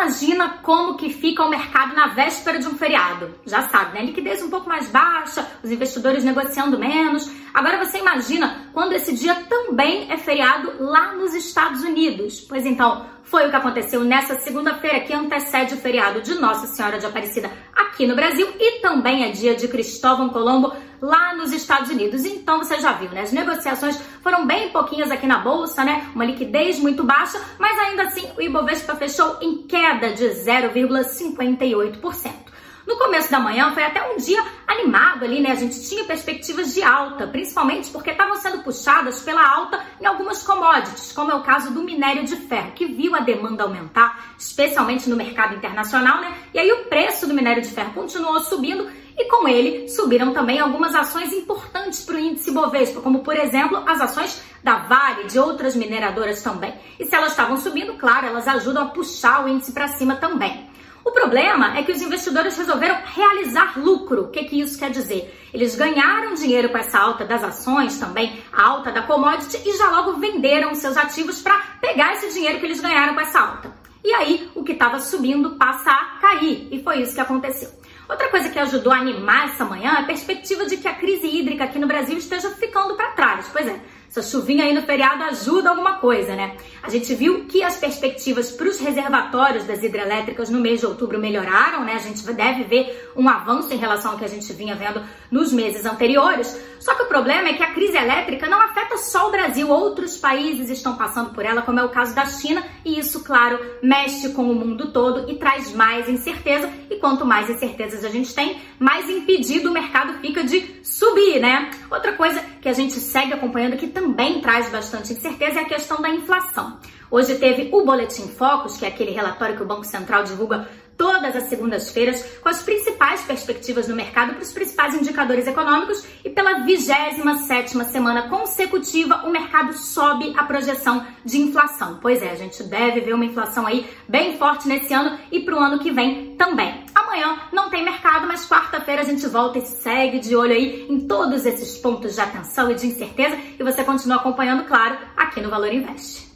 imagina 0.00 0.60
como 0.62 0.96
que 0.96 1.10
fica 1.10 1.44
o 1.44 1.50
mercado 1.50 1.94
na 1.94 2.06
véspera 2.08 2.58
de 2.58 2.66
um 2.66 2.74
feriado. 2.74 3.34
Já 3.44 3.68
sabe, 3.68 3.94
né? 3.94 4.06
Liquidez 4.06 4.42
um 4.42 4.48
pouco 4.48 4.66
mais 4.66 4.88
baixa, 4.88 5.46
os 5.62 5.70
investidores 5.70 6.24
negociando 6.24 6.78
menos. 6.78 7.30
Agora 7.52 7.84
você 7.84 7.98
imagina 7.98 8.68
quando 8.72 8.92
esse 8.92 9.14
dia 9.14 9.34
também 9.48 10.10
é 10.10 10.16
feriado 10.16 10.72
lá 10.80 11.14
nos 11.14 11.34
Estados 11.34 11.82
Unidos. 11.82 12.40
Pois 12.40 12.64
então, 12.64 13.06
foi 13.22 13.46
o 13.46 13.50
que 13.50 13.56
aconteceu 13.56 14.02
nessa 14.02 14.38
segunda-feira 14.40 15.00
que 15.00 15.12
antecede 15.12 15.74
o 15.74 15.76
feriado 15.76 16.20
de 16.20 16.34
Nossa 16.34 16.66
Senhora 16.66 16.98
de 16.98 17.06
Aparecida 17.06 17.50
aqui 17.74 18.06
no 18.06 18.16
Brasil 18.16 18.48
e 18.58 18.80
também 18.80 19.24
é 19.24 19.30
dia 19.30 19.54
de 19.54 19.68
Cristóvão 19.68 20.30
Colombo 20.30 20.72
lá 21.00 21.34
nos 21.34 21.52
Estados 21.52 21.90
Unidos. 21.90 22.24
Então 22.24 22.58
você 22.58 22.80
já 22.80 22.92
viu, 22.92 23.10
né? 23.10 23.22
As 23.22 23.32
negociações 23.32 24.00
foram 24.22 24.46
bem 24.46 24.70
pouquinhas 24.70 25.10
aqui 25.10 25.26
na 25.26 25.38
bolsa, 25.38 25.84
né? 25.84 26.08
Uma 26.14 26.24
liquidez 26.24 26.78
muito 26.78 27.04
baixa, 27.04 27.40
mas 27.58 27.78
ainda 27.78 28.04
assim 28.04 28.26
o 28.36 28.42
Ibovespa 28.42 28.94
fechou 28.96 29.38
em 29.40 29.62
queda 29.62 30.12
de 30.12 30.24
0,58%. 30.24 32.49
No 32.90 32.98
começo 32.98 33.30
da 33.30 33.38
manhã 33.38 33.70
foi 33.72 33.84
até 33.84 34.02
um 34.10 34.16
dia 34.16 34.44
animado 34.66 35.24
ali, 35.24 35.40
né? 35.40 35.52
A 35.52 35.54
gente 35.54 35.80
tinha 35.88 36.02
perspectivas 36.02 36.74
de 36.74 36.82
alta, 36.82 37.24
principalmente 37.24 37.88
porque 37.88 38.10
estavam 38.10 38.34
sendo 38.34 38.64
puxadas 38.64 39.22
pela 39.22 39.48
alta 39.48 39.80
em 40.00 40.06
algumas 40.06 40.42
commodities, 40.42 41.12
como 41.12 41.30
é 41.30 41.34
o 41.36 41.42
caso 41.44 41.72
do 41.72 41.84
minério 41.84 42.24
de 42.24 42.34
ferro, 42.34 42.72
que 42.72 42.86
viu 42.86 43.14
a 43.14 43.20
demanda 43.20 43.62
aumentar, 43.62 44.34
especialmente 44.36 45.08
no 45.08 45.14
mercado 45.14 45.54
internacional, 45.54 46.20
né? 46.20 46.36
E 46.52 46.58
aí 46.58 46.72
o 46.72 46.86
preço 46.86 47.28
do 47.28 47.32
minério 47.32 47.62
de 47.62 47.68
ferro 47.68 47.92
continuou 47.92 48.40
subindo 48.40 48.90
e 49.16 49.24
com 49.26 49.46
ele 49.46 49.88
subiram 49.88 50.32
também 50.32 50.58
algumas 50.58 50.92
ações 50.92 51.32
importantes 51.32 52.04
para 52.04 52.16
o 52.16 52.18
índice 52.18 52.50
Bovespa, 52.50 53.00
como 53.00 53.20
por 53.20 53.36
exemplo 53.36 53.84
as 53.86 54.00
ações 54.00 54.42
da 54.64 54.78
Vale, 54.78 55.28
de 55.28 55.38
outras 55.38 55.76
mineradoras 55.76 56.42
também. 56.42 56.74
E 56.98 57.04
se 57.04 57.14
elas 57.14 57.30
estavam 57.30 57.56
subindo, 57.56 57.94
claro, 57.94 58.26
elas 58.26 58.48
ajudam 58.48 58.82
a 58.82 58.88
puxar 58.88 59.44
o 59.44 59.48
índice 59.48 59.70
para 59.70 59.86
cima 59.86 60.16
também. 60.16 60.69
O 61.04 61.10
problema 61.12 61.78
é 61.78 61.82
que 61.82 61.92
os 61.92 62.02
investidores 62.02 62.56
resolveram 62.56 62.98
realizar 63.04 63.78
lucro. 63.78 64.24
O 64.24 64.28
que, 64.28 64.44
que 64.44 64.60
isso 64.60 64.78
quer 64.78 64.90
dizer? 64.90 65.34
Eles 65.52 65.74
ganharam 65.74 66.34
dinheiro 66.34 66.68
com 66.68 66.78
essa 66.78 66.98
alta 66.98 67.24
das 67.24 67.42
ações, 67.42 67.98
também 67.98 68.42
a 68.52 68.62
alta 68.62 68.92
da 68.92 69.02
commodity, 69.02 69.60
e 69.66 69.76
já 69.76 69.88
logo 69.90 70.18
venderam 70.18 70.74
seus 70.74 70.96
ativos 70.96 71.40
para 71.40 71.58
pegar 71.80 72.14
esse 72.14 72.32
dinheiro 72.32 72.60
que 72.60 72.66
eles 72.66 72.80
ganharam 72.80 73.14
com 73.14 73.20
essa 73.20 73.40
alta. 73.40 73.74
E 74.04 74.12
aí 74.12 74.50
o 74.54 74.62
que 74.62 74.72
estava 74.72 74.98
subindo 75.00 75.56
passa 75.56 75.90
a 75.90 76.18
cair, 76.20 76.68
e 76.70 76.82
foi 76.82 77.02
isso 77.02 77.14
que 77.14 77.20
aconteceu. 77.20 77.70
Outra 78.08 78.28
coisa 78.28 78.48
que 78.48 78.58
ajudou 78.58 78.92
a 78.92 78.98
animar 78.98 79.50
essa 79.50 79.64
manhã 79.64 79.92
é 79.92 80.00
a 80.00 80.04
perspectiva 80.04 80.66
de 80.66 80.76
que 80.76 80.88
a 80.88 80.94
crise 80.94 81.28
hídrica 81.28 81.64
aqui 81.64 81.78
no 81.78 81.86
Brasil 81.86 82.18
esteja 82.18 82.50
ficando 82.50 82.96
para 82.96 83.12
trás. 83.12 83.48
Pois 83.52 83.66
é, 83.68 83.80
essa 84.10 84.22
chuvinha 84.22 84.64
aí 84.64 84.74
no 84.74 84.82
feriado 84.82 85.22
ajuda 85.22 85.70
alguma 85.70 85.98
coisa, 85.98 86.34
né? 86.34 86.56
A 86.82 86.90
gente 86.90 87.14
viu 87.14 87.44
que 87.44 87.62
as 87.62 87.76
perspectivas 87.76 88.50
para 88.50 88.66
os 88.66 88.80
reservatórios 88.80 89.64
das 89.64 89.84
hidrelétricas 89.84 90.50
no 90.50 90.58
mês 90.58 90.80
de 90.80 90.86
outubro 90.86 91.16
melhoraram, 91.16 91.84
né? 91.84 91.94
A 91.94 91.98
gente 91.98 92.20
deve 92.32 92.64
ver 92.64 93.12
um 93.16 93.28
avanço 93.28 93.72
em 93.72 93.76
relação 93.76 94.10
ao 94.10 94.18
que 94.18 94.24
a 94.24 94.28
gente 94.28 94.52
vinha 94.52 94.74
vendo 94.74 95.00
nos 95.30 95.52
meses 95.52 95.86
anteriores. 95.86 96.60
Só 96.80 96.94
que 96.94 97.04
o 97.04 97.06
problema 97.06 97.50
é 97.50 97.52
que 97.52 97.62
a 97.62 97.72
crise 97.72 97.96
elétrica 97.96 98.48
não 98.48 98.60
afeta 98.60 98.96
só 98.96 99.28
o 99.28 99.30
Brasil, 99.30 99.68
outros 99.68 100.16
países 100.16 100.70
estão 100.70 100.96
passando 100.96 101.30
por 101.30 101.44
ela, 101.44 101.62
como 101.62 101.78
é 101.78 101.84
o 101.84 101.90
caso 101.90 102.12
da 102.12 102.26
China, 102.26 102.64
e 102.84 102.98
isso, 102.98 103.22
claro, 103.22 103.60
mexe 103.80 104.30
com 104.30 104.42
o 104.50 104.54
mundo 104.54 104.90
todo 104.90 105.30
e 105.30 105.36
traz 105.36 105.72
mais 105.72 106.08
incerteza. 106.08 106.68
E 106.90 106.96
quanto 106.96 107.24
mais 107.24 107.48
incertezas 107.48 108.04
a 108.04 108.08
gente 108.08 108.34
tem, 108.34 108.60
mais 108.78 109.08
impedido 109.08 109.70
o 109.70 109.72
mercado 109.72 110.14
fica 110.14 110.42
de 110.42 110.80
subir, 110.82 111.38
né? 111.38 111.70
Outra 111.90 112.14
coisa 112.14 112.42
que 112.60 112.68
a 112.68 112.72
gente 112.72 112.94
segue 112.94 113.32
acompanhando 113.32 113.76
que 113.76 113.86
também 114.00 114.40
traz 114.40 114.70
bastante 114.70 115.12
incerteza 115.12 115.60
é 115.60 115.62
a 115.62 115.66
questão 115.66 116.00
da 116.00 116.08
inflação. 116.08 116.78
Hoje 117.10 117.34
teve 117.34 117.68
o 117.70 117.84
Boletim 117.84 118.28
Focus, 118.28 118.78
que 118.78 118.86
é 118.86 118.88
aquele 118.88 119.10
relatório 119.10 119.56
que 119.56 119.62
o 119.62 119.66
Banco 119.66 119.84
Central 119.84 120.24
divulga 120.24 120.66
todas 121.00 121.34
as 121.34 121.44
segundas-feiras 121.44 122.22
com 122.42 122.50
as 122.50 122.62
principais 122.62 123.22
perspectivas 123.22 123.88
no 123.88 123.96
mercado 123.96 124.34
para 124.34 124.42
os 124.42 124.52
principais 124.52 124.94
indicadores 124.94 125.46
econômicos 125.46 126.04
e 126.22 126.28
pela 126.28 126.60
27ª 126.66 127.86
semana 127.86 128.28
consecutiva 128.28 129.22
o 129.24 129.30
mercado 129.30 129.72
sobe 129.72 130.34
a 130.36 130.44
projeção 130.44 131.06
de 131.24 131.40
inflação. 131.40 131.98
Pois 132.02 132.22
é, 132.22 132.32
a 132.32 132.34
gente 132.34 132.62
deve 132.64 133.00
ver 133.00 133.14
uma 133.14 133.24
inflação 133.24 133.66
aí 133.66 133.88
bem 134.06 134.36
forte 134.36 134.68
nesse 134.68 134.92
ano 134.92 135.18
e 135.32 135.40
para 135.40 135.54
o 135.54 135.58
ano 135.58 135.78
que 135.78 135.90
vem 135.90 136.36
também. 136.36 136.84
Amanhã 136.94 137.38
não 137.50 137.70
tem 137.70 137.82
mercado, 137.82 138.26
mas 138.26 138.46
quarta-feira 138.46 139.00
a 139.00 139.04
gente 139.06 139.26
volta 139.26 139.58
e 139.58 139.62
segue 139.62 140.18
de 140.18 140.36
olho 140.36 140.52
aí 140.52 140.86
em 140.86 141.08
todos 141.08 141.46
esses 141.46 141.78
pontos 141.78 142.14
de 142.14 142.20
atenção 142.20 142.70
e 142.70 142.74
de 142.74 142.86
incerteza 142.86 143.38
e 143.58 143.62
você 143.62 143.82
continua 143.82 144.18
acompanhando, 144.18 144.64
claro, 144.64 144.98
aqui 145.16 145.40
no 145.40 145.48
Valor 145.48 145.72
Invest. 145.72 146.29